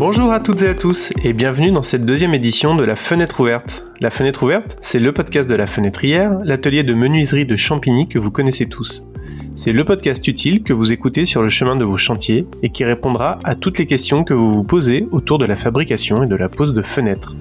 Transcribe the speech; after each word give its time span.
Bonjour 0.00 0.32
à 0.32 0.40
toutes 0.40 0.62
et 0.62 0.68
à 0.68 0.74
tous 0.74 1.12
et 1.22 1.34
bienvenue 1.34 1.72
dans 1.72 1.82
cette 1.82 2.06
deuxième 2.06 2.32
édition 2.32 2.74
de 2.74 2.84
La 2.84 2.96
Fenêtre 2.96 3.38
Ouverte. 3.40 3.84
La 4.00 4.08
Fenêtre 4.08 4.44
Ouverte, 4.44 4.78
c'est 4.80 4.98
le 4.98 5.12
podcast 5.12 5.46
de 5.46 5.54
la 5.54 5.66
Fenêtrière, 5.66 6.38
l'atelier 6.42 6.82
de 6.82 6.94
menuiserie 6.94 7.44
de 7.44 7.54
Champigny 7.54 8.08
que 8.08 8.18
vous 8.18 8.30
connaissez 8.30 8.64
tous. 8.64 9.04
C'est 9.54 9.72
le 9.72 9.84
podcast 9.84 10.26
utile 10.26 10.62
que 10.62 10.72
vous 10.72 10.94
écoutez 10.94 11.26
sur 11.26 11.42
le 11.42 11.50
chemin 11.50 11.76
de 11.76 11.84
vos 11.84 11.98
chantiers 11.98 12.46
et 12.62 12.70
qui 12.70 12.82
répondra 12.82 13.40
à 13.44 13.54
toutes 13.54 13.76
les 13.76 13.84
questions 13.84 14.24
que 14.24 14.32
vous 14.32 14.54
vous 14.54 14.64
posez 14.64 15.06
autour 15.10 15.36
de 15.36 15.44
la 15.44 15.54
fabrication 15.54 16.22
et 16.22 16.26
de 16.26 16.34
la 16.34 16.48
pose 16.48 16.72
de 16.72 16.80
fenêtres. 16.80 17.36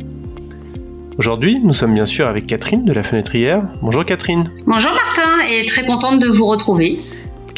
Aujourd'hui, 1.17 1.61
nous 1.63 1.71
sommes 1.71 1.93
bien 1.93 2.05
sûr 2.05 2.27
avec 2.27 2.45
Catherine 2.45 2.83
de 2.83 2.91
la 2.91 3.03
Fenêtrière. 3.03 3.61
Bonjour 3.81 4.03
Catherine. 4.03 4.51
Bonjour 4.67 4.91
Martin 4.91 5.47
et 5.49 5.65
très 5.65 5.85
contente 5.85 6.19
de 6.19 6.27
vous 6.27 6.45
retrouver. 6.45 6.97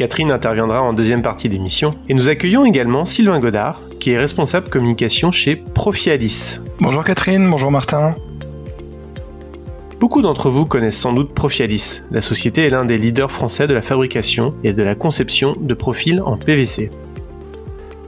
Catherine 0.02 0.32
interviendra 0.32 0.82
en 0.82 0.94
deuxième 0.94 1.22
partie 1.22 1.48
d'émission. 1.48 1.94
Et 2.10 2.16
nous 2.16 2.28
accueillons 2.28 2.66
également 2.66 3.06
Sylvain 3.06 3.40
Godard, 3.40 3.80
qui 4.00 4.10
est 4.10 4.18
responsable 4.18 4.68
communication 4.68 5.32
chez 5.32 5.56
Profialis. 5.56 6.60
Bonjour 6.80 7.04
Catherine, 7.04 7.48
bonjour 7.48 7.70
Martin. 7.70 8.16
Beaucoup 10.00 10.24
d'entre 10.24 10.50
vous 10.50 10.66
connaissent 10.66 10.98
sans 10.98 11.14
doute 11.14 11.36
Profialis. 11.36 12.02
La 12.10 12.22
société 12.22 12.66
est 12.66 12.72
l'un 12.72 12.84
des 12.84 12.98
leaders 12.98 13.32
français 13.32 13.68
de 13.68 13.76
la 13.76 13.84
fabrication 13.84 14.56
et 14.64 14.74
de 14.74 14.82
la 14.82 14.96
conception 14.96 15.56
de 15.62 15.74
profils 15.76 16.20
en 16.26 16.36
PVC. 16.36 16.90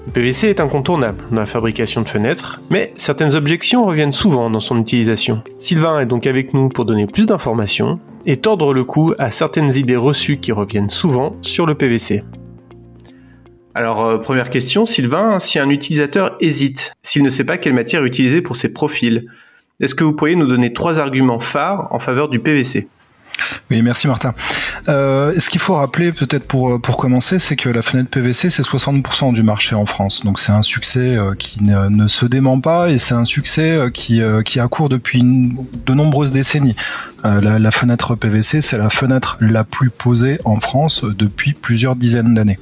Le 0.07 0.11
PVC 0.11 0.47
est 0.47 0.61
incontournable 0.61 1.23
dans 1.29 1.41
la 1.41 1.45
fabrication 1.45 2.01
de 2.01 2.09
fenêtres, 2.09 2.59
mais 2.71 2.91
certaines 2.95 3.35
objections 3.35 3.85
reviennent 3.85 4.13
souvent 4.13 4.49
dans 4.49 4.59
son 4.59 4.81
utilisation. 4.81 5.43
Sylvain 5.59 5.99
est 5.99 6.07
donc 6.07 6.25
avec 6.25 6.55
nous 6.55 6.69
pour 6.69 6.85
donner 6.85 7.05
plus 7.05 7.27
d'informations 7.27 7.99
et 8.25 8.37
tordre 8.37 8.73
le 8.73 8.83
cou 8.83 9.13
à 9.17 9.31
certaines 9.31 9.73
idées 9.75 9.95
reçues 9.95 10.37
qui 10.37 10.51
reviennent 10.51 10.89
souvent 10.89 11.35
sur 11.41 11.65
le 11.65 11.75
PVC. 11.75 12.23
Alors, 13.75 14.05
euh, 14.05 14.17
première 14.19 14.49
question, 14.49 14.85
Sylvain, 14.85 15.39
si 15.39 15.57
un 15.57 15.69
utilisateur 15.69 16.35
hésite, 16.39 16.93
s'il 17.01 17.23
ne 17.23 17.29
sait 17.29 17.43
pas 17.43 17.57
quelle 17.57 17.73
matière 17.73 18.03
utiliser 18.03 18.41
pour 18.41 18.55
ses 18.55 18.71
profils, 18.71 19.25
est-ce 19.79 19.95
que 19.95 20.03
vous 20.03 20.13
pourriez 20.13 20.35
nous 20.35 20.45
donner 20.45 20.73
trois 20.73 20.99
arguments 20.99 21.39
phares 21.39 21.87
en 21.91 21.99
faveur 21.99 22.29
du 22.29 22.39
PVC 22.39 22.87
oui, 23.71 23.81
merci 23.81 24.07
Martin. 24.07 24.33
Euh, 24.89 25.33
ce 25.39 25.49
qu'il 25.49 25.61
faut 25.61 25.75
rappeler 25.75 26.11
peut-être 26.11 26.45
pour 26.45 26.79
pour 26.81 26.97
commencer, 26.97 27.39
c'est 27.39 27.55
que 27.55 27.69
la 27.69 27.81
fenêtre 27.81 28.09
PVC 28.09 28.49
c'est 28.49 28.63
60% 28.63 29.33
du 29.33 29.43
marché 29.43 29.75
en 29.75 29.85
France, 29.85 30.23
donc 30.23 30.39
c'est 30.39 30.51
un 30.51 30.61
succès 30.61 31.15
euh, 31.15 31.33
qui 31.35 31.63
ne, 31.63 32.07
se 32.07 32.25
dément 32.25 32.59
pas 32.59 32.89
et 32.89 32.97
c'est 32.97 33.15
un 33.15 33.25
succès 33.25 33.71
euh, 33.71 33.89
qui 33.89 34.21
qui 34.45 34.59
a 34.59 34.67
cours 34.67 34.89
depuis 34.89 35.21
de 35.23 35.93
nombreuses 35.93 36.31
décennies. 36.31 36.75
La, 37.23 37.71
fenêtre 37.71 38.15
PVC 38.15 38.61
c'est 38.61 38.77
la 38.77 38.89
fenêtre 38.89 39.37
la 39.39 39.63
plus 39.63 39.89
posée 39.89 40.39
en 40.43 40.59
France 40.59 41.05
depuis 41.05 41.53
plusieurs 41.53 41.95
dizaines 41.95 42.33
d'années. 42.33 42.59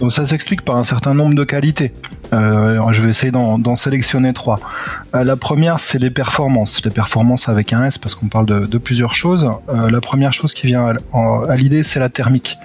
Donc 0.00 0.12
ça 0.12 0.26
s'explique 0.26 0.62
par 0.62 0.76
un 0.76 0.84
certain 0.84 1.14
nombre 1.14 1.34
de 1.34 1.44
qualités. 1.44 1.92
Euh, 2.32 2.92
je 2.92 3.00
vais 3.00 3.10
essayer 3.10 3.30
d'en 3.30 3.76
sélectionner 3.76 4.32
trois. 4.32 4.60
Euh, 5.14 5.24
la 5.24 5.36
première, 5.36 5.80
c'est 5.80 5.98
les 5.98 6.10
performances. 6.10 6.84
Les 6.84 6.90
performances 6.90 7.48
avec 7.48 7.72
un 7.72 7.84
S 7.84 7.98
parce 7.98 8.14
qu'on 8.14 8.28
parle 8.28 8.46
de, 8.46 8.78
plusieurs 8.78 9.14
choses. 9.14 9.48
Euh, 9.68 9.90
la 9.90 10.00
première 10.00 10.32
chose 10.32 10.54
qui 10.54 10.66
vient 10.66 10.94
à, 11.12 11.56
l'idée, 11.56 11.82
c'est 11.82 12.00
la 12.00 12.08
thermique. 12.08 12.58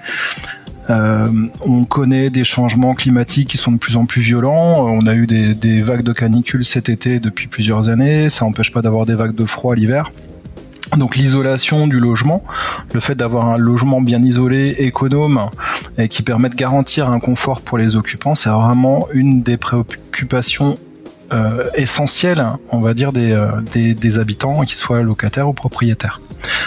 on 0.88 1.84
connaît 1.84 2.30
des 2.30 2.42
changements 2.42 2.94
climatiques 2.94 3.48
qui 3.48 3.56
sont 3.56 3.72
de 3.72 3.78
plus 3.78 3.96
en 3.96 4.06
plus 4.06 4.22
violents. 4.22 4.86
On 4.86 5.06
a 5.06 5.14
eu 5.14 5.26
des, 5.26 5.54
des 5.54 5.82
vagues 5.82 6.02
de 6.02 6.12
canicule 6.12 6.64
cet 6.64 6.88
été 6.88 7.20
depuis 7.20 7.46
plusieurs 7.46 7.88
années. 7.88 8.28
Ça 8.28 8.44
n'empêche 8.44 8.72
pas 8.72 8.82
d'avoir 8.82 9.06
des 9.06 9.14
vagues 9.14 9.34
de 9.34 9.46
froid 9.46 9.74
l'hiver. 9.74 10.10
Donc 10.96 11.16
l'isolation 11.16 11.86
du 11.86 12.00
logement, 12.00 12.42
le 12.92 13.00
fait 13.00 13.14
d'avoir 13.14 13.48
un 13.48 13.56
logement 13.56 14.00
bien 14.00 14.22
isolé, 14.22 14.74
économe 14.78 15.50
et 15.98 16.08
qui 16.08 16.22
permet 16.22 16.48
de 16.48 16.56
garantir 16.56 17.08
un 17.08 17.20
confort 17.20 17.60
pour 17.60 17.78
les 17.78 17.96
occupants, 17.96 18.34
c'est 18.34 18.50
vraiment 18.50 19.06
une 19.12 19.42
des 19.42 19.56
préoccupations 19.56 20.78
euh, 21.32 21.64
essentielles, 21.74 22.44
on 22.70 22.80
va 22.80 22.92
dire, 22.92 23.12
des, 23.12 23.30
euh, 23.30 23.60
des, 23.72 23.94
des 23.94 24.18
habitants, 24.18 24.62
qu'ils 24.62 24.78
soient 24.78 25.02
locataires 25.02 25.48
ou 25.48 25.52
propriétaires. 25.52 26.20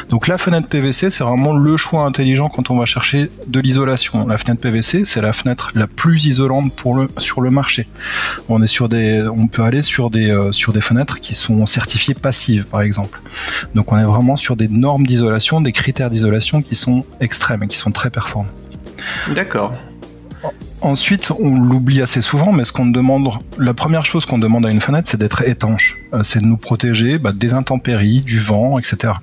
Donc 0.10 0.28
la 0.28 0.38
fenêtre 0.38 0.68
PVC, 0.68 1.10
c'est 1.10 1.24
vraiment 1.24 1.54
le 1.54 1.78
choix 1.78 2.06
intelligent 2.06 2.50
quand 2.50 2.70
on 2.70 2.78
va 2.78 2.86
chercher 2.86 3.32
de 3.48 3.60
l'isolation. 3.60 4.28
La 4.28 4.38
fenêtre 4.38 4.62
PVC, 4.62 5.06
c'est 5.06 5.22
la 5.22 5.34
fenêtre 5.34 5.72
la 5.76 5.88
plus 5.88 6.26
isolante 6.26 6.74
pour 6.74 6.96
le, 6.96 7.10
sur 7.18 7.42
le 7.42 7.50
marché. 7.50 7.88
On 8.50 8.62
est 8.62 8.68
sur 8.68 8.90
des, 8.90 9.22
on 9.24 9.48
peut 9.48 9.64
aller 9.64 9.82
sur 9.82 10.10
des, 10.10 10.30
euh, 10.30 10.52
sur 10.52 10.74
des 10.74 10.82
fenêtres 10.82 11.20
qui 11.20 11.34
sont 11.34 11.66
certifiées 11.66 12.14
passives, 12.14 12.66
par 12.66 12.82
exemple. 12.82 13.22
Donc 13.76 13.92
on 13.92 13.98
est 13.98 14.04
vraiment 14.04 14.36
sur 14.36 14.56
des 14.56 14.68
normes 14.68 15.06
d'isolation, 15.06 15.62
des 15.62 15.72
critères 15.72 16.10
d'isolation 16.10 16.62
qui 16.62 16.76
sont 16.76 17.06
extrêmes 17.20 17.64
et 17.64 17.68
qui 17.68 17.78
sont 17.78 17.92
très 17.92 18.10
performants. 18.10 18.50
D'accord. 19.34 19.74
Ensuite, 20.82 21.32
on 21.40 21.62
l'oublie 21.62 22.02
assez 22.02 22.22
souvent, 22.22 22.52
mais 22.52 22.66
ce 22.66 22.74
qu'on 22.74 22.86
demande, 22.86 23.30
la 23.58 23.74
première 23.74 24.06
chose 24.06 24.26
qu'on 24.26 24.38
demande 24.38 24.66
à 24.66 24.70
une 24.70 24.82
fenêtre, 24.82 25.08
c'est 25.10 25.18
d'être 25.18 25.42
étanche. 25.48 25.98
Euh, 26.14 26.24
c'est 26.24 26.40
de 26.40 26.46
nous 26.46 26.58
protéger 26.58 27.18
bah, 27.18 27.32
des 27.32 27.54
intempéries, 27.54 28.20
du 28.20 28.40
vent, 28.40 28.78
etc. 28.78 29.14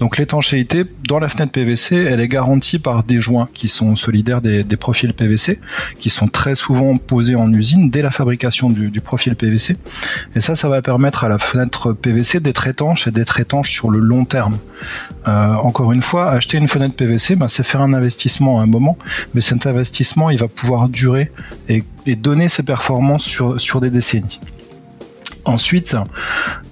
Donc 0.00 0.18
l'étanchéité 0.18 0.84
dans 1.08 1.18
la 1.18 1.28
fenêtre 1.28 1.52
PVC, 1.52 1.96
elle 1.96 2.20
est 2.20 2.28
garantie 2.28 2.78
par 2.78 3.04
des 3.04 3.20
joints 3.20 3.48
qui 3.54 3.68
sont 3.68 3.96
solidaires 3.96 4.40
des, 4.40 4.64
profils 4.76 5.12
PVC, 5.12 5.60
qui 6.00 6.10
sont 6.10 6.28
très 6.28 6.54
souvent 6.54 6.96
posés 6.96 7.34
en 7.34 7.52
usine 7.52 7.88
dès 7.88 8.02
la 8.02 8.10
fabrication 8.10 8.70
du, 8.70 9.00
profil 9.00 9.36
PVC. 9.36 9.76
Et 10.34 10.40
ça, 10.40 10.56
ça 10.56 10.68
va 10.68 10.82
permettre 10.82 11.24
à 11.24 11.28
la 11.28 11.38
fenêtre 11.38 11.92
PVC 11.92 12.40
d'être 12.40 12.66
étanche 12.66 13.06
et 13.06 13.10
d'être 13.10 13.40
étanche 13.40 13.70
sur 13.70 13.90
le 13.90 13.98
long 13.98 14.24
terme. 14.24 14.58
Euh, 15.28 15.54
encore 15.54 15.92
une 15.92 16.02
fois, 16.02 16.30
acheter 16.30 16.58
une 16.58 16.68
fenêtre 16.68 16.94
PVC, 16.94 17.36
ben, 17.36 17.48
c'est 17.48 17.64
faire 17.64 17.80
un 17.80 17.92
investissement 17.92 18.60
à 18.60 18.62
un 18.62 18.66
moment, 18.66 18.98
mais 19.34 19.40
cet 19.40 19.66
investissement, 19.66 20.30
il 20.30 20.38
va 20.38 20.48
pouvoir 20.48 20.88
durer 20.88 21.30
et, 21.68 21.84
donner 22.16 22.48
ses 22.48 22.62
performances 22.62 23.42
sur 23.58 23.80
des 23.80 23.90
décennies. 23.90 24.38
Ensuite, 25.46 25.96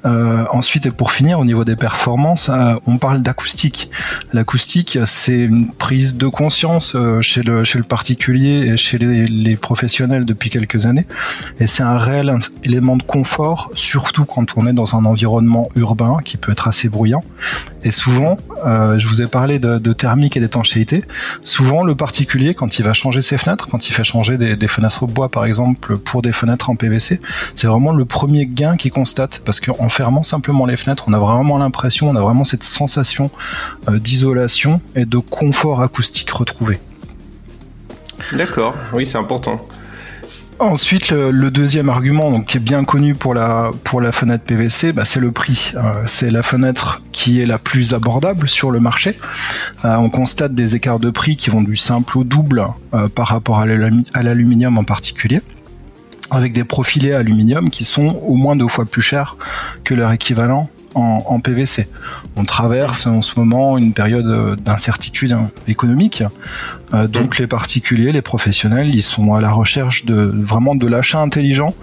euh, 0.04 0.44
ensuite 0.50 0.86
et 0.86 0.90
pour 0.90 1.12
finir 1.12 1.38
au 1.38 1.44
niveau 1.44 1.64
des 1.64 1.76
performances, 1.76 2.48
euh, 2.48 2.74
on 2.86 2.98
parle 2.98 3.22
d'acoustique. 3.22 3.88
L'acoustique, 4.32 4.98
c'est 5.06 5.38
une 5.38 5.70
prise 5.70 6.16
de 6.16 6.26
conscience 6.26 6.96
euh, 6.96 7.22
chez 7.22 7.42
le 7.42 7.64
chez 7.64 7.78
le 7.78 7.84
particulier 7.84 8.72
et 8.72 8.76
chez 8.76 8.98
les, 8.98 9.26
les 9.26 9.56
professionnels 9.56 10.24
depuis 10.24 10.50
quelques 10.50 10.86
années, 10.86 11.06
et 11.60 11.68
c'est 11.68 11.84
un 11.84 11.98
réel 11.98 12.34
élément 12.64 12.96
de 12.96 13.04
confort, 13.04 13.70
surtout 13.74 14.24
quand 14.24 14.56
on 14.56 14.66
est 14.66 14.72
dans 14.72 14.96
un 14.96 15.04
environnement 15.04 15.68
urbain 15.76 16.18
qui 16.24 16.36
peut 16.36 16.50
être 16.50 16.66
assez 16.66 16.88
bruyant. 16.88 17.22
Et 17.84 17.92
souvent, 17.92 18.38
euh, 18.66 18.98
je 18.98 19.06
vous 19.06 19.22
ai 19.22 19.28
parlé 19.28 19.60
de, 19.60 19.78
de 19.78 19.92
thermique 19.92 20.36
et 20.36 20.40
d'étanchéité. 20.40 21.04
Souvent, 21.42 21.84
le 21.84 21.94
particulier, 21.94 22.54
quand 22.54 22.78
il 22.78 22.82
va 22.84 22.92
changer 22.92 23.20
ses 23.20 23.38
fenêtres, 23.38 23.68
quand 23.68 23.88
il 23.88 23.92
fait 23.92 24.04
changer 24.04 24.36
des, 24.36 24.56
des 24.56 24.68
fenêtres 24.68 25.06
bois 25.06 25.28
par 25.28 25.44
exemple 25.44 25.96
pour 25.98 26.22
des 26.22 26.32
fenêtres 26.32 26.70
en 26.70 26.76
PVC, 26.76 27.20
c'est 27.54 27.66
vraiment 27.68 27.92
le 27.92 28.04
premier 28.04 28.46
gain 28.46 28.63
qui 28.76 28.90
constate 28.90 29.40
parce 29.44 29.60
qu'en 29.60 29.88
fermant 29.88 30.22
simplement 30.22 30.66
les 30.66 30.76
fenêtres, 30.76 31.04
on 31.06 31.12
a 31.12 31.18
vraiment 31.18 31.58
l'impression, 31.58 32.08
on 32.08 32.16
a 32.16 32.20
vraiment 32.20 32.44
cette 32.44 32.64
sensation 32.64 33.30
euh, 33.88 33.98
d'isolation 33.98 34.80
et 34.94 35.04
de 35.04 35.18
confort 35.18 35.82
acoustique 35.82 36.30
retrouvé. 36.30 36.80
D'accord, 38.32 38.74
oui, 38.92 39.06
c'est 39.06 39.18
important. 39.18 39.60
Ensuite, 40.60 41.10
le, 41.10 41.50
deuxième 41.50 41.88
argument, 41.88 42.30
donc, 42.30 42.46
qui 42.46 42.56
est 42.58 42.60
bien 42.60 42.84
connu 42.84 43.14
pour 43.14 43.34
la, 43.34 43.72
pour 43.82 44.00
la 44.00 44.12
fenêtre 44.12 44.44
PVC, 44.44 44.92
bah, 44.92 45.04
c'est 45.04 45.18
le 45.18 45.32
prix. 45.32 45.72
Euh, 45.74 46.04
c'est 46.06 46.30
la 46.30 46.44
fenêtre 46.44 47.02
qui 47.10 47.40
est 47.40 47.46
la 47.46 47.58
plus 47.58 47.92
abordable 47.92 48.48
sur 48.48 48.70
le 48.70 48.78
marché. 48.78 49.18
Euh, 49.84 49.96
on 49.96 50.10
constate 50.10 50.54
des 50.54 50.76
écarts 50.76 51.00
de 51.00 51.10
prix 51.10 51.36
qui 51.36 51.50
vont 51.50 51.60
du 51.60 51.76
simple 51.76 52.18
au 52.18 52.24
double 52.24 52.66
par 53.16 53.26
rapport 53.26 53.58
à 53.58 53.66
l'aluminium 53.66 54.78
en 54.78 54.84
particulier 54.84 55.42
avec 56.36 56.52
des 56.52 56.64
profilés 56.64 57.12
aluminium 57.12 57.70
qui 57.70 57.84
sont 57.84 58.20
au 58.26 58.34
moins 58.34 58.56
deux 58.56 58.68
fois 58.68 58.84
plus 58.84 59.02
chers 59.02 59.36
que 59.84 59.94
leur 59.94 60.12
équivalent 60.12 60.68
en, 60.94 61.40
PVC. 61.40 61.88
On 62.36 62.44
traverse 62.44 63.06
en 63.06 63.20
ce 63.20 63.38
moment 63.38 63.76
une 63.78 63.92
période 63.92 64.60
d'incertitude 64.60 65.36
économique, 65.66 66.22
euh, 66.92 67.08
donc 67.08 67.38
les 67.38 67.46
particuliers, 67.46 68.12
les 68.12 68.22
professionnels, 68.22 68.94
ils 68.94 69.02
sont 69.02 69.34
à 69.34 69.40
la 69.40 69.50
recherche 69.50 70.04
de 70.04 70.14
vraiment 70.14 70.74
de 70.74 70.86
l'achat 70.86 71.20
intelligent 71.20 71.74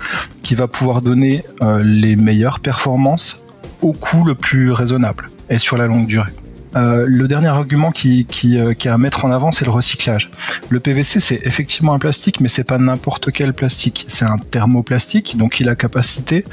qui 0.44 0.56
va 0.56 0.68
pouvoir 0.68 1.02
donner 1.02 1.44
euh, 1.62 1.84
les 1.84 2.16
meilleures 2.16 2.62
performances 2.62 3.46
au 3.82 3.94
coût 3.94 4.24
le 4.24 4.36
plus 4.36 4.72
raisonnable 4.72 5.30
et 5.50 5.58
sur 5.58 5.78
la 5.78 5.88
longue 5.88 6.08
durée. 6.08 6.32
Euh, 6.76 7.06
le 7.08 7.28
dernier 7.28 7.48
argument 7.48 7.92
qui, 7.92 8.26
qui, 8.26 8.58
euh, 8.58 8.74
qui, 8.74 8.88
a 8.88 8.94
à 8.94 8.98
mettre 8.98 9.26
en 9.26 9.32
avant, 9.32 9.52
c'est 9.52 9.66
le 9.66 9.72
recyclage. 9.72 10.30
Le 10.70 10.80
PVC, 10.80 11.20
c'est 11.20 11.42
effectivement 11.46 11.94
un 11.94 12.00
plastique, 12.00 12.40
mais 12.40 12.50
c'est 12.50 12.64
pas 12.64 12.78
n'importe 12.78 13.32
quel 13.32 13.54
plastique. 13.54 14.06
C'est 14.08 14.26
un 14.26 14.38
thermoplastique, 14.38 15.38
donc 15.38 15.60
il 15.60 15.70
a 15.70 15.76
capacité 15.76 16.46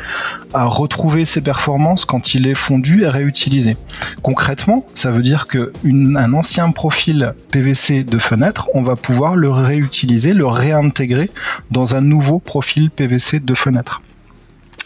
à 0.55 0.65
retrouver 0.65 1.25
ses 1.25 1.41
performances 1.41 2.05
quand 2.05 2.35
il 2.35 2.47
est 2.47 2.55
fondu 2.55 3.03
et 3.03 3.09
réutilisé. 3.09 3.77
Concrètement, 4.23 4.85
ça 4.95 5.11
veut 5.11 5.23
dire 5.23 5.47
que 5.47 5.73
un 5.85 6.33
ancien 6.33 6.71
profil 6.71 7.35
PVC 7.51 8.05
de 8.05 8.19
fenêtre, 8.19 8.69
on 8.75 8.83
va 8.83 8.97
pouvoir 8.97 9.37
le 9.37 9.51
réutiliser, 9.51 10.33
le 10.33 10.47
réintégrer 10.47 11.31
dans 11.71 11.95
un 11.95 12.01
nouveau 12.01 12.39
profil 12.39 12.91
PVC 12.91 13.41
de 13.41 13.55
fenêtre. 13.55 14.03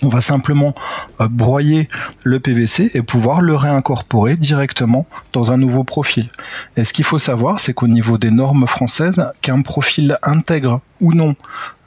On 0.02 0.08
va 0.08 0.20
simplement 0.20 0.74
euh, 1.20 1.28
broyer 1.28 1.88
le 2.24 2.40
PVC 2.40 2.90
et 2.94 3.02
pouvoir 3.02 3.40
le 3.40 3.54
réincorporer 3.54 4.36
directement 4.36 5.06
dans 5.32 5.52
un 5.52 5.56
nouveau 5.56 5.84
profil. 5.84 6.28
Et 6.76 6.84
ce 6.84 6.92
qu'il 6.92 7.04
faut 7.04 7.20
savoir, 7.20 7.60
c'est 7.60 7.72
qu'au 7.72 7.86
niveau 7.86 8.18
des 8.18 8.30
normes 8.30 8.66
françaises, 8.66 9.24
qu'un 9.42 9.62
profil 9.62 10.16
intègre 10.24 10.80
ou 11.00 11.12
non 11.12 11.36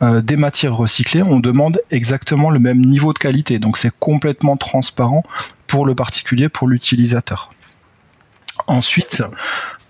euh, 0.01 0.21
des 0.21 0.37
matières 0.37 0.75
recyclées, 0.75 1.23
on 1.23 1.39
demande 1.39 1.81
exactement 1.91 2.49
le 2.49 2.59
même 2.59 2.79
niveau 2.79 3.11
de 3.11 3.19
qualité. 3.19 3.59
Donc 3.59 3.77
c'est 3.77 3.93
complètement 3.99 4.55
transparent 4.55 5.23
pour 5.67 5.85
le 5.85 5.93
particulier, 5.93 6.47
pour 6.47 6.69
l'utilisateur. 6.69 7.51
Ensuite, 8.67 9.23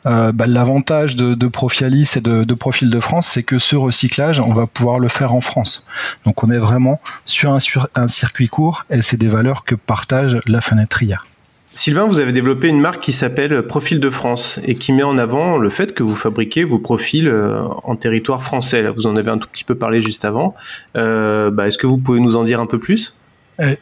euh, 0.06 0.32
bah, 0.32 0.46
l'avantage 0.48 1.16
de, 1.16 1.48
Profialis 1.48 2.14
et 2.16 2.22
de, 2.22 2.54
Profil 2.54 2.90
de 2.90 3.00
France, 3.00 3.28
c'est 3.28 3.44
que 3.44 3.60
ce 3.60 3.76
recyclage, 3.76 4.40
on 4.40 4.54
va 4.54 4.68
pouvoir 4.68 5.00
le 5.00 5.08
faire 5.08 5.34
en 5.34 5.42
France. 5.42 5.86
Donc 6.26 6.44
on 6.44 6.52
est 6.52 6.58
vraiment 6.58 7.00
sur 7.26 7.54
un, 7.54 8.08
circuit 8.08 8.48
court 8.48 8.86
et 8.90 9.02
c'est 9.02 9.18
des 9.18 9.28
valeurs 9.28 9.66
que 9.66 9.76
partage 9.76 10.40
la 10.48 10.62
fenêtrière. 10.62 11.26
Sylvain, 11.68 12.06
vous 12.06 12.20
avez 12.20 12.32
développé 12.32 12.70
une 12.70 12.80
marque 12.80 13.02
qui 13.02 13.12
s'appelle 13.12 13.64
Profil 13.64 14.00
de 14.00 14.10
France 14.10 14.62
et 14.64 14.76
qui 14.76 14.94
met 14.94 15.04
en 15.04 15.18
avant 15.18 15.58
le 15.58 15.70
fait 15.70 15.94
que 15.94 16.04
vous 16.04 16.16
fabriquez 16.16 16.64
vos 16.64 16.80
profils 16.80 17.28
euh, 17.28 17.62
en 17.84 17.98
territoire 17.98 18.44
français. 18.44 18.82
Là, 18.82 18.92
vous 18.92 19.08
en 19.08 19.18
avez 19.18 19.30
un 19.30 19.38
tout 19.38 19.50
petit 19.50 19.66
peu 19.66 19.76
parlé 19.76 20.00
juste 20.00 20.24
avant. 20.24 20.56
Euh, 20.96 21.52
bah, 21.52 21.68
Est-ce 21.68 21.78
que 21.78 21.86
vous 21.86 21.98
pouvez 21.98 22.22
nous 22.22 22.38
en 22.38 22.46
dire 22.46 22.62
un 22.62 22.66
peu 22.66 22.80
plus? 22.80 23.14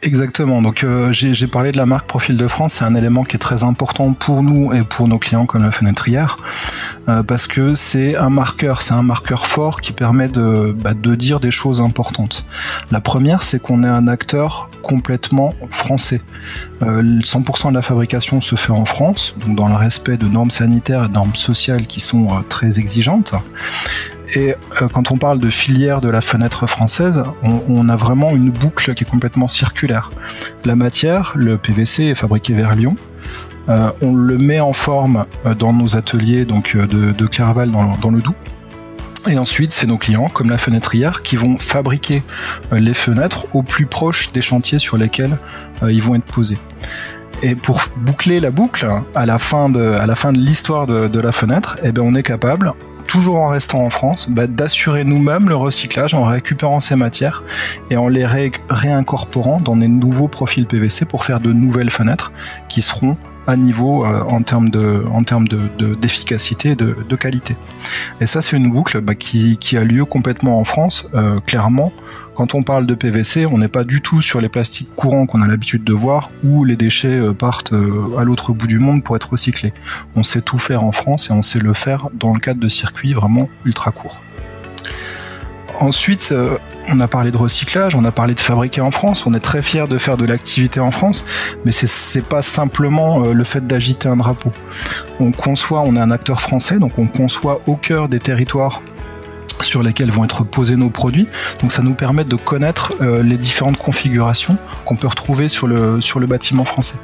Exactement. 0.02 0.62
Donc 0.62 0.84
euh, 0.84 1.12
j'ai 1.12 1.46
parlé 1.48 1.72
de 1.72 1.76
la 1.76 1.86
marque 1.86 2.06
Profil 2.06 2.36
de 2.36 2.46
France. 2.46 2.74
C'est 2.74 2.84
un 2.84 2.94
élément 2.94 3.24
qui 3.24 3.36
est 3.36 3.40
très 3.40 3.64
important 3.64 4.12
pour 4.12 4.42
nous 4.42 4.72
et 4.72 4.82
pour 4.82 5.08
nos 5.08 5.18
clients 5.18 5.46
comme 5.46 5.64
la 5.64 5.72
fenêtrière 5.72 6.38
euh, 7.08 7.22
parce 7.22 7.46
que 7.46 7.74
c'est 7.74 8.16
un 8.16 8.30
marqueur, 8.30 8.82
c'est 8.82 8.94
un 8.94 9.02
marqueur 9.02 9.46
fort 9.46 9.80
qui 9.80 9.92
permet 9.92 10.28
de, 10.28 10.72
bah, 10.72 10.94
dire 10.94 11.40
des 11.40 11.50
choses 11.50 11.80
importantes. 11.80 12.44
La 12.90 13.00
première, 13.00 13.42
c'est 13.42 13.60
qu'on 13.60 13.82
est 13.82 13.88
un 13.88 14.08
acteur 14.08 14.70
complètement 14.82 15.54
français. 15.70 16.22
Euh, 16.82 17.02
100% 17.20 17.70
de 17.70 17.74
la 17.74 17.82
fabrication 17.82 18.40
se 18.40 18.56
fait 18.56 18.72
en 18.72 18.84
France, 18.84 19.34
donc 19.44 19.56
dans 19.56 19.68
le 19.68 19.74
respect 19.74 20.16
de 20.16 20.28
normes 20.28 20.50
sanitaires 20.50 21.04
et 21.04 21.08
de 21.08 21.14
normes 21.14 21.34
sociales 21.34 21.86
qui 21.86 22.00
sont 22.00 22.28
euh, 22.28 22.40
très 22.48 22.78
exigeantes. 22.78 23.34
Et 24.36 24.54
euh, 24.82 24.88
quand 24.88 25.12
on 25.12 25.18
parle 25.18 25.38
de 25.38 25.50
filière 25.50 26.00
de 26.00 26.10
la 26.10 26.20
fenêtre 26.20 26.66
française, 26.66 27.22
on, 27.42 27.88
a 27.88 27.96
vraiment 27.96 28.30
une 28.30 28.50
boucle 28.50 28.94
qui 28.94 29.04
est 29.04 29.08
complètement 29.08 29.48
circulaire. 29.48 30.10
La 30.64 30.76
matière, 30.76 31.32
le 31.36 31.56
PVC, 31.56 32.04
est 32.04 32.14
fabriqué 32.14 32.54
vers 32.54 32.74
Lyon. 32.74 32.96
Euh, 33.68 33.90
on 34.02 34.14
le 34.14 34.36
met 34.36 34.60
en 34.60 34.72
forme 34.72 35.24
euh, 35.46 35.54
dans 35.54 35.72
nos 35.72 35.96
ateliers 35.96 36.44
donc 36.44 36.76
de, 36.76 37.12
de 37.12 37.26
dans, 37.66 38.10
le 38.10 38.20
Doubs. 38.20 38.34
Et 39.28 39.38
ensuite, 39.38 39.72
c'est 39.72 39.86
nos 39.86 39.98
clients, 39.98 40.28
comme 40.28 40.50
la 40.50 40.58
fenêtrière, 40.58 41.22
qui 41.22 41.36
vont 41.36 41.56
fabriquer 41.56 42.22
les 42.72 42.92
fenêtres 42.92 43.46
au 43.54 43.62
plus 43.62 43.86
proche 43.86 44.32
des 44.32 44.42
chantiers 44.42 44.78
sur 44.78 44.98
lesquels 44.98 45.38
ils 45.82 46.02
vont 46.02 46.14
être 46.14 46.26
posés. 46.26 46.58
Et 47.42 47.54
pour 47.54 47.80
boucler 47.96 48.38
la 48.38 48.50
boucle, 48.50 48.86
à 49.14 49.24
la 49.24 49.38
fin 49.38 49.70
de, 49.70 49.96
l'histoire 50.32 50.86
de, 50.86 51.08
de, 51.08 51.20
la 51.20 51.32
fenêtre, 51.32 51.78
eh 51.82 51.90
ben 51.90 52.02
on 52.02 52.14
est 52.14 52.22
capable, 52.22 52.74
toujours 53.06 53.36
en 53.36 53.48
restant 53.48 53.84
en 53.84 53.90
France, 53.90 54.28
bah, 54.30 54.46
d'assurer 54.46 55.04
nous-mêmes 55.04 55.48
le 55.48 55.56
recyclage 55.56 56.14
en 56.14 56.24
récupérant 56.24 56.80
ces 56.80 56.96
matières 56.96 57.42
et 57.90 57.96
en 57.96 58.08
les 58.08 58.26
ré 58.26 58.52
réincorporant 58.68 59.60
dans 59.60 59.76
des 59.76 59.88
nouveaux 59.88 60.28
profils 60.28 60.66
PVC 60.66 61.04
pour 61.04 61.24
faire 61.24 61.40
de 61.40 61.52
nouvelles 61.52 61.90
fenêtres 61.90 62.32
qui 62.68 62.82
seront 62.82 63.16
à 63.46 63.56
niveau 63.56 64.04
euh, 64.04 64.20
en 64.22 64.42
termes 64.42 64.68
de 64.68 65.04
en 65.10 65.22
termes 65.22 65.48
de 65.48 65.94
d'efficacité 65.94 66.74
de, 66.74 66.96
de, 67.08 67.16
qualité. 67.16 67.56
Et 68.20 68.26
ça 68.26 68.42
c'est 68.42 68.56
une 68.56 68.70
boucle 68.70 69.00
bah, 69.00 69.14
qui, 69.14 69.56
qui 69.58 69.76
a 69.76 69.84
lieu 69.84 70.04
complètement 70.04 70.58
en 70.58 70.64
France 70.64 71.08
euh, 71.14 71.40
clairement. 71.40 71.92
Quand 72.34 72.54
on 72.54 72.62
parle 72.62 72.86
de 72.86 72.94
PVC 72.94 73.46
on 73.46 73.58
n'est 73.58 73.68
pas 73.68 73.84
du 73.84 74.00
tout 74.00 74.20
sur 74.20 74.40
les 74.40 74.48
plastiques 74.48 74.94
courants 74.94 75.26
qu'on 75.26 75.42
a 75.42 75.46
l'habitude 75.46 75.84
de 75.84 75.92
voir 75.92 76.30
où 76.42 76.64
les 76.64 76.76
déchets 76.76 77.18
euh, 77.18 77.32
partent 77.32 77.74
à 78.18 78.24
l'autre 78.24 78.52
bout 78.52 78.66
du 78.66 78.78
monde 78.78 79.02
pour 79.02 79.16
être 79.16 79.30
recyclés. 79.30 79.72
On 80.16 80.22
sait 80.22 80.42
tout 80.42 80.58
faire 80.58 80.82
en 80.82 80.92
France 80.92 81.30
et 81.30 81.32
on 81.32 81.42
sait 81.42 81.58
le 81.58 81.74
faire 81.74 82.08
dans 82.14 82.32
le 82.32 82.40
cadre 82.40 82.60
de 82.60 82.68
circuits 82.68 83.14
vraiment 83.14 83.48
ultra 83.64 83.90
courts 83.90 84.18
Ensuite, 85.80 86.30
euh, 86.32 86.56
on 86.88 87.00
a 87.00 87.08
parlé 87.08 87.30
de 87.30 87.36
recyclage, 87.36 87.94
on 87.94 88.04
a 88.04 88.12
parlé 88.12 88.34
de 88.34 88.40
fabriquer 88.40 88.80
en 88.80 88.90
France, 88.90 89.26
on 89.26 89.34
est 89.34 89.40
très 89.40 89.62
fier 89.62 89.88
de 89.88 89.98
faire 89.98 90.16
de 90.16 90.24
l'activité 90.24 90.80
en 90.80 90.90
France, 90.90 91.24
mais 91.64 91.72
c'est 91.72 92.24
pas 92.24 92.42
simplement 92.42 93.24
euh, 93.24 93.32
le 93.32 93.44
fait 93.44 93.66
d'agiter 93.66 94.08
un 94.08 94.16
drapeau. 94.16 94.52
On 95.20 95.32
conçoit, 95.32 95.80
on 95.82 95.96
est 95.96 96.00
un 96.00 96.10
acteur 96.10 96.40
français, 96.40 96.78
donc 96.78 96.98
on 96.98 97.06
conçoit 97.06 97.60
au 97.66 97.76
cœur 97.76 98.08
des 98.08 98.20
territoires 98.20 98.82
sur 99.64 99.82
lesquels 99.82 100.10
vont 100.10 100.24
être 100.24 100.44
posés 100.44 100.76
nos 100.76 100.90
produits. 100.90 101.28
Donc 101.60 101.72
ça 101.72 101.82
nous 101.82 101.94
permet 101.94 102.24
de 102.24 102.36
connaître 102.36 102.94
euh, 103.00 103.22
les 103.22 103.36
différentes 103.36 103.76
configurations 103.76 104.56
qu'on 104.84 104.96
peut 104.96 105.06
retrouver 105.06 105.48
sur 105.48 105.66
le, 105.66 106.26
bâtiment 106.26 106.64
français. 106.64 106.96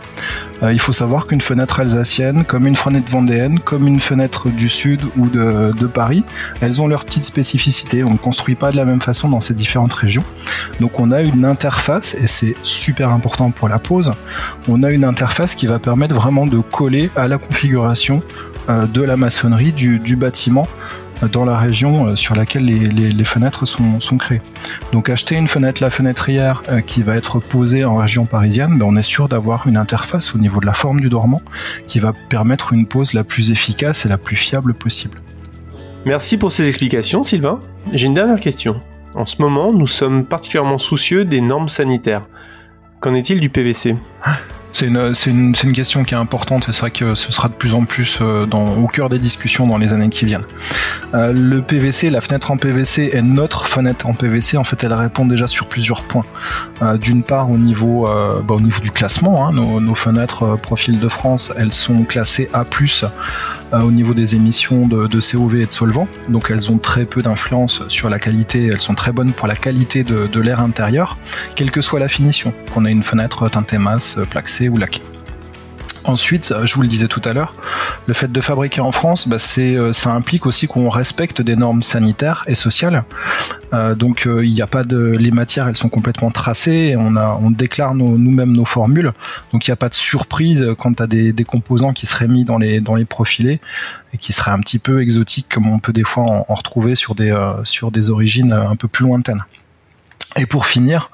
Euh, 0.62 0.72
il 0.72 0.80
faut 0.80 0.92
savoir 0.92 1.26
qu'une 1.26 1.40
fenêtre 1.40 1.80
alsacienne, 1.80 2.44
comme 2.44 2.66
une 2.66 2.76
fenêtre 2.76 3.10
vendéenne, 3.10 3.58
comme 3.60 3.86
une 3.86 4.00
fenêtre 4.00 4.48
du 4.48 4.68
sud 4.68 5.02
ou 5.16 5.28
de, 5.28 5.86
Paris, 5.86 6.24
elles 6.60 6.80
ont 6.80 6.86
leurs 6.86 7.04
petites 7.04 7.24
spécificités. 7.24 8.04
On 8.04 8.12
ne 8.12 8.16
construit 8.16 8.54
pas 8.54 8.70
de 8.70 8.76
la 8.76 8.84
même 8.84 9.00
façon 9.00 9.28
dans 9.28 9.40
ces 9.40 9.54
différentes 9.54 9.92
régions. 9.92 10.24
Donc 10.80 11.00
on 11.00 11.10
a 11.10 11.20
une 11.20 11.44
interface, 11.44 12.14
et 12.14 12.26
c'est 12.26 12.54
super 12.62 13.10
important 13.10 13.50
pour 13.50 13.68
la 13.68 13.78
pose, 13.78 14.12
on 14.68 14.82
a 14.82 14.90
une 14.90 15.04
interface 15.04 15.54
qui 15.54 15.66
va 15.66 15.78
permettre 15.78 16.14
vraiment 16.14 16.46
de 16.46 16.60
coller 16.60 17.10
à 17.16 17.28
la 17.28 17.38
configuration 17.38 18.22
euh, 18.68 18.86
de 18.86 19.02
la 19.02 19.16
maçonnerie 19.16 19.72
du 19.72 20.16
bâtiment 20.16 20.68
dans 21.28 21.44
la 21.44 21.58
région 21.58 22.06
euh, 22.06 22.16
sur 22.16 22.34
laquelle 22.34 22.64
les, 22.64 22.78
les, 22.78 23.10
les 23.10 23.24
fenêtres 23.24 23.66
sont, 23.66 24.00
sont, 24.00 24.16
créées. 24.16 24.40
Donc 24.92 25.08
acheter 25.08 25.36
une 25.36 25.48
fenêtre 25.48 25.82
la 25.82 25.90
fenêtrière 25.90 26.62
euh, 26.68 26.80
qui 26.80 27.02
va 27.02 27.16
être 27.16 27.40
posée 27.40 27.84
en 27.84 27.96
région 27.96 28.26
parisienne, 28.26 28.78
ben 28.78 28.86
on 28.88 28.96
est 28.96 29.02
sûr 29.02 29.28
d'avoir 29.28 29.66
une 29.66 29.76
interface 29.76 30.34
au 30.34 30.38
niveau 30.38 30.60
de 30.60 30.66
la 30.66 30.72
forme 30.72 31.00
du 31.00 31.08
dormant 31.08 31.42
qui 31.86 31.98
va 31.98 32.12
permettre 32.28 32.72
une 32.72 32.86
pose 32.86 33.12
la 33.12 33.24
plus 33.24 33.50
efficace 33.50 34.06
et 34.06 34.08
la 34.08 34.18
plus 34.18 34.36
fiable 34.36 34.74
possible. 34.74 35.20
Merci 36.06 36.38
pour 36.38 36.50
ces 36.50 36.66
explications 36.66 37.22
Sylvain. 37.22 37.60
J'ai 37.92 38.06
une 38.06 38.14
dernière 38.14 38.40
question. 38.40 38.80
En 39.14 39.26
ce 39.26 39.42
moment, 39.42 39.72
nous 39.72 39.86
sommes 39.86 40.24
particulièrement 40.24 40.78
soucieux 40.78 41.24
des 41.24 41.40
normes 41.40 41.68
sanitaires. 41.68 42.26
Qu'en 43.00 43.14
est-il 43.14 43.40
du 43.40 43.50
PVC 43.50 43.96
c'est 44.80 45.30
une, 45.30 45.72
question 45.74 46.04
qui 46.04 46.14
est 46.14 46.16
importante 46.16 46.68
et 46.68 46.72
c'est 46.72 46.80
vrai 46.80 46.90
que 46.90 47.14
ce 47.14 47.30
sera 47.32 47.48
de 47.48 47.52
plus 47.52 47.74
en 47.74 47.84
plus 47.84 48.18
euh, 48.22 48.46
au 48.46 48.86
cœur 48.86 49.10
des 49.10 49.18
discussions 49.18 49.66
dans 49.66 49.76
les 49.76 49.92
années 49.92 50.08
qui 50.08 50.24
viennent. 50.24 50.46
Euh, 51.12 51.32
le 51.34 51.60
PVC, 51.60 52.08
la 52.08 52.22
fenêtre 52.22 52.50
en 52.50 52.56
PVC 52.56 53.10
est 53.12 53.20
notre 53.20 53.66
fenêtre 53.66 54.06
en 54.06 54.14
PVC. 54.14 54.56
En 54.56 54.64
fait, 54.64 54.82
elle 54.82 54.94
répond 54.94 55.26
déjà 55.26 55.46
sur 55.46 55.68
plusieurs 55.68 56.04
points. 56.04 56.24
Euh, 56.80 56.96
D'une 56.96 57.22
part, 57.22 57.50
au 57.50 57.58
niveau, 57.58 58.08
bah, 58.48 58.56
du 58.82 58.90
classement, 58.90 59.46
hein, 59.46 59.52
nos, 59.52 59.94
fenêtres 59.94 60.56
Profil 60.56 60.98
de 60.98 61.08
France, 61.08 61.52
elles 61.56 61.74
sont 61.74 62.04
classées 62.04 62.48
A+, 62.54 62.64
au 63.72 63.90
niveau 63.90 64.14
des 64.14 64.34
émissions 64.34 64.86
de, 64.86 65.20
COV 65.20 65.56
et 65.56 65.66
de 65.66 65.72
solvants. 65.72 66.08
Donc, 66.28 66.50
elles 66.50 66.70
ont 66.72 66.78
très 66.78 67.04
peu 67.04 67.20
d'influence 67.20 67.82
sur 67.88 68.08
la 68.08 68.18
qualité. 68.18 68.70
Elles 68.72 68.80
sont 68.80 68.94
très 68.94 69.12
bonnes 69.12 69.32
pour 69.32 69.46
la 69.46 69.56
qualité 69.56 70.04
de, 70.04 70.26
de 70.26 70.40
l'air 70.40 70.60
intérieur, 70.60 71.18
quelle 71.54 71.70
que 71.70 71.82
soit 71.82 72.00
la 72.00 72.08
finition. 72.08 72.54
Qu'on 72.72 72.86
ait 72.86 72.92
une 72.92 73.02
fenêtre 73.02 73.48
teintée 73.50 73.78
masse, 73.78 74.18
plaxée 74.30 74.69
laqué. 74.78 75.02
Ensuite, 76.04 76.54
je 76.64 76.74
vous 76.74 76.82
le 76.82 76.88
disais 76.88 77.08
tout 77.08 77.20
à 77.26 77.34
l'heure, 77.34 77.54
le 78.06 78.14
fait 78.14 78.32
de 78.32 78.40
fabriquer 78.40 78.80
en 78.80 78.90
France, 78.90 79.28
bah 79.28 79.38
c'est, 79.38 79.76
ça 79.92 80.10
implique 80.12 80.46
aussi 80.46 80.66
qu'on 80.66 80.88
respecte 80.88 81.42
des 81.42 81.56
normes 81.56 81.82
sanitaires 81.82 82.42
et 82.46 82.54
sociales. 82.54 83.04
Euh, 83.72 83.94
donc 83.94 84.22
il 84.24 84.30
euh, 84.30 84.42
n'y 84.42 84.62
a 84.62 84.66
pas 84.66 84.82
de, 84.82 84.98
les 84.98 85.30
matières, 85.30 85.68
elles 85.68 85.76
sont 85.76 85.88
complètement 85.88 86.30
tracées. 86.30 86.96
on 86.98 87.16
a, 87.16 87.38
on 87.40 87.50
déclare 87.50 87.94
nous-mêmes 87.94 88.52
nos 88.52 88.64
formules. 88.64 89.12
Donc 89.52 89.66
il 89.66 89.70
n'y 89.70 89.72
a 89.74 89.76
pas 89.76 89.88
de 89.88 89.94
surprise 89.94 90.66
quant 90.78 90.92
à 90.92 91.06
des, 91.06 91.32
des, 91.32 91.44
composants 91.44 91.92
qui 91.92 92.06
seraient 92.06 92.28
mis 92.28 92.44
dans 92.44 92.58
les 92.58 92.80
dans 92.80 92.94
les 92.94 93.04
profilés 93.04 93.60
et 94.12 94.18
qui 94.18 94.32
seraient 94.32 94.50
un 94.50 94.60
petit 94.60 94.78
peu 94.78 95.02
exotiques, 95.02 95.48
comme 95.48 95.68
on 95.68 95.78
peut 95.78 95.92
des 95.92 96.04
fois 96.04 96.24
en, 96.24 96.54
retrouver 96.54 96.94
sur 96.94 97.14
des 97.14 97.30
euh, 97.30 97.64
sur 97.64 97.90
des 97.90 98.10
origines 98.10 98.52
un 98.52 98.76
peu 98.76 98.88
plus 98.88 99.04
lointaines. 99.04 99.44
Et 100.36 100.46
pour 100.46 100.66
finir, 100.66 101.10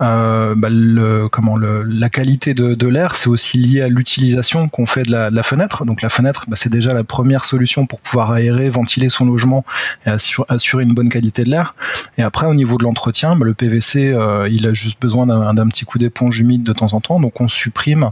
euh, 0.00 0.54
bah 0.54 0.68
le, 0.70 1.26
comment 1.28 1.56
la 1.56 2.08
qualité 2.10 2.54
de, 2.54 2.88
l'air, 2.88 3.16
c'est 3.16 3.28
aussi 3.28 3.58
lié 3.58 3.80
à 3.82 3.88
l'utilisation 3.88 4.68
qu'on 4.68 4.86
fait 4.86 5.04
de 5.04 5.10
la, 5.10 5.42
fenêtre. 5.42 5.84
Donc 5.84 6.02
la 6.02 6.08
fenêtre, 6.08 6.44
bah, 6.48 6.56
c'est 6.56 6.70
déjà 6.70 6.92
la 6.92 7.04
première 7.04 7.44
solution 7.44 7.86
pour 7.86 8.00
pouvoir 8.00 8.32
aérer, 8.32 8.68
ventiler 8.68 9.08
son 9.08 9.26
logement 9.26 9.64
et 10.04 10.10
assure, 10.10 10.44
assurer 10.48 10.84
une 10.84 10.94
bonne 10.94 11.08
qualité 11.08 11.44
de 11.44 11.50
l'air. 11.50 11.74
Et 12.18 12.22
après, 12.22 12.46
au 12.46 12.54
niveau 12.54 12.76
de 12.78 12.84
l'entretien, 12.84 13.36
bah, 13.36 13.46
le 13.46 13.54
PVC, 13.54 14.12
euh, 14.12 14.48
il 14.50 14.66
a 14.66 14.72
juste 14.72 15.00
besoin 15.00 15.26
d'un 15.26 15.68
petit 15.68 15.84
coup 15.84 15.98
d'éponge 15.98 16.38
humide 16.40 16.62
de 16.62 16.72
temps 16.72 16.92
en 16.92 17.00
temps. 17.00 17.20
Donc 17.20 17.40
on 17.40 17.48
supprime 17.48 18.10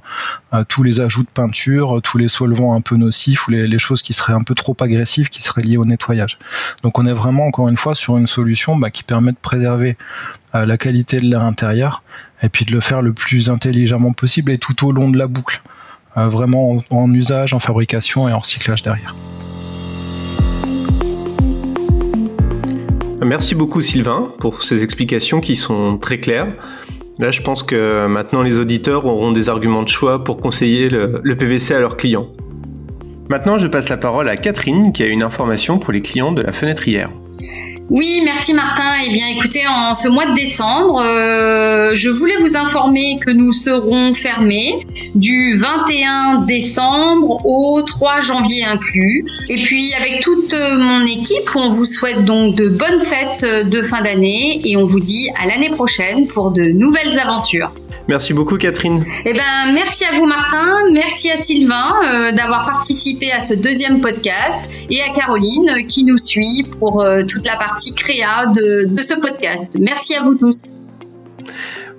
euh, 0.54 0.64
tous 0.66 0.82
les 0.82 1.00
ajouts 1.00 1.24
de 1.24 1.30
peinture, 1.30 2.00
tous 2.02 2.18
les 2.18 2.28
solvants 2.28 2.74
un 2.74 2.80
peu 2.80 2.96
nocifs 2.96 3.48
ou 3.48 3.50
les, 3.50 3.66
les, 3.66 3.78
choses 3.78 4.02
qui 4.02 4.14
seraient 4.14 4.32
un 4.32 4.42
peu 4.42 4.54
trop 4.54 4.76
agressives, 4.80 5.28
qui 5.28 5.42
seraient 5.42 5.62
liées 5.62 5.76
au 5.76 5.84
nettoyage. 5.84 6.38
Donc 6.82 6.98
on 6.98 7.06
est 7.06 7.12
vraiment 7.12 7.46
encore 7.46 7.68
une 7.68 7.76
fois 7.76 7.94
sur 7.94 8.16
une 8.16 8.26
solution 8.26 8.76
bah, 8.76 8.90
qui 8.90 9.02
permet 9.02 9.32
de 9.32 9.36
préserver 9.40 9.96
euh, 10.54 10.66
la 10.66 10.78
qualité 10.78 11.18
de 11.18 11.26
l'air 11.26 11.42
intérieur 11.42 12.02
et 12.42 12.48
puis 12.48 12.64
de 12.64 12.72
le 12.72 12.80
faire 12.80 13.02
le 13.02 13.12
plus 13.12 13.50
intelligemment 13.50 14.12
possible 14.12 14.52
et 14.52 14.58
tout 14.58 14.86
au 14.86 14.92
long 14.92 15.10
de 15.10 15.18
la 15.18 15.26
boucle, 15.26 15.62
euh, 16.16 16.28
vraiment 16.28 16.82
en, 16.90 16.96
en 16.96 17.12
usage, 17.12 17.54
en 17.54 17.60
fabrication 17.60 18.28
et 18.28 18.32
en 18.32 18.38
recyclage 18.38 18.82
derrière. 18.82 19.14
Merci 23.22 23.54
beaucoup 23.54 23.80
Sylvain 23.80 24.28
pour 24.38 24.62
ces 24.62 24.82
explications 24.82 25.40
qui 25.40 25.56
sont 25.56 25.96
très 25.96 26.20
claires. 26.20 26.52
Là, 27.18 27.30
je 27.30 27.40
pense 27.40 27.62
que 27.62 28.06
maintenant 28.06 28.42
les 28.42 28.60
auditeurs 28.60 29.06
auront 29.06 29.32
des 29.32 29.48
arguments 29.48 29.82
de 29.82 29.88
choix 29.88 30.24
pour 30.24 30.38
conseiller 30.38 30.90
le, 30.90 31.20
le 31.22 31.36
PVC 31.36 31.74
à 31.74 31.80
leurs 31.80 31.96
clients. 31.96 32.28
Maintenant, 33.30 33.56
je 33.56 33.66
passe 33.66 33.88
la 33.88 33.96
parole 33.96 34.28
à 34.28 34.36
Catherine 34.36 34.92
qui 34.92 35.02
a 35.02 35.06
une 35.06 35.22
information 35.22 35.78
pour 35.78 35.92
les 35.92 36.02
clients 36.02 36.32
de 36.32 36.42
la 36.42 36.52
fenêtrière. 36.52 37.10
Oui, 37.90 38.22
merci 38.24 38.54
Martin. 38.54 38.94
Eh 39.06 39.12
bien, 39.12 39.26
écoutez, 39.28 39.66
en 39.66 39.92
ce 39.92 40.08
mois 40.08 40.26
de 40.26 40.34
décembre, 40.34 41.02
euh, 41.04 41.94
je 41.94 42.08
voulais 42.08 42.36
vous 42.38 42.56
informer 42.56 43.18
que 43.24 43.30
nous 43.30 43.52
serons 43.52 44.14
fermés 44.14 44.86
du 45.14 45.56
21 45.56 46.46
décembre 46.46 47.44
au 47.44 47.82
3 47.82 48.20
janvier 48.20 48.64
inclus. 48.64 49.26
Et 49.50 49.62
puis, 49.62 49.92
avec 49.94 50.20
toute 50.22 50.54
mon 50.54 51.04
équipe, 51.04 51.50
on 51.54 51.68
vous 51.68 51.84
souhaite 51.84 52.24
donc 52.24 52.56
de 52.56 52.68
bonnes 52.68 53.00
fêtes 53.00 53.44
de 53.44 53.82
fin 53.82 54.02
d'année 54.02 54.62
et 54.64 54.76
on 54.76 54.86
vous 54.86 55.00
dit 55.00 55.28
à 55.36 55.46
l'année 55.46 55.70
prochaine 55.70 56.26
pour 56.26 56.52
de 56.52 56.62
nouvelles 56.62 57.18
aventures. 57.18 57.70
Merci 58.06 58.34
beaucoup 58.34 58.58
Catherine. 58.58 59.02
Eh 59.24 59.32
ben, 59.32 59.72
merci 59.72 60.04
à 60.04 60.14
vous 60.18 60.26
Martin, 60.26 60.90
merci 60.92 61.30
à 61.30 61.36
Sylvain 61.36 61.92
euh, 62.04 62.32
d'avoir 62.32 62.66
participé 62.66 63.32
à 63.32 63.40
ce 63.40 63.54
deuxième 63.54 64.00
podcast 64.00 64.60
et 64.90 65.00
à 65.00 65.14
Caroline 65.14 65.70
euh, 65.70 65.86
qui 65.86 66.04
nous 66.04 66.18
suit 66.18 66.66
pour 66.78 67.00
euh, 67.00 67.22
toute 67.26 67.46
la 67.46 67.56
partie 67.56 67.94
créa 67.94 68.46
de, 68.46 68.94
de 68.94 69.02
ce 69.02 69.14
podcast. 69.14 69.74
Merci 69.80 70.14
à 70.14 70.22
vous 70.22 70.34
tous. 70.34 70.72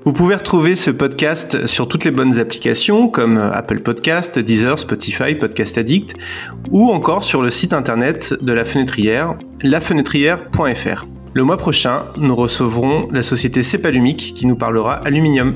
Vous 0.06 0.14
pouvez 0.14 0.36
retrouver 0.36 0.76
ce 0.76 0.92
podcast 0.92 1.66
sur 1.66 1.88
toutes 1.88 2.06
les 2.06 2.12
bonnes 2.12 2.38
applications 2.38 3.08
comme 3.08 3.38
Apple 3.40 3.80
Podcast, 3.80 4.38
Deezer, 4.38 4.78
Spotify, 4.78 5.34
Podcast 5.34 5.80
Addict 5.80 6.14
ou 6.70 6.92
encore 6.92 7.24
sur 7.24 7.42
le 7.42 7.50
site 7.50 7.74
internet 7.74 8.36
de 8.40 8.54
la 8.54 8.66
fenêtrière, 8.66 9.34
lafenêtrière.fr. 9.64 11.06
Le 11.34 11.44
mois 11.44 11.58
prochain, 11.58 12.04
nous 12.18 12.34
recevrons 12.34 13.10
la 13.12 13.24
société 13.24 13.64
Cepalumic 13.64 14.36
qui 14.36 14.46
nous 14.46 14.56
parlera 14.56 14.94
aluminium. 14.94 15.56